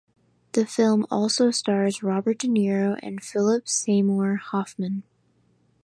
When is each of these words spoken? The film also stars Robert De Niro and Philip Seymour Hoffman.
The 0.53 0.65
film 0.65 1.05
also 1.11 1.51
stars 1.51 2.01
Robert 2.01 2.39
De 2.39 2.47
Niro 2.47 2.99
and 3.03 3.21
Philip 3.23 3.69
Seymour 3.69 4.37
Hoffman. 4.37 5.03